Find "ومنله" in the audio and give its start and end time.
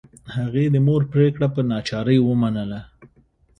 2.21-2.79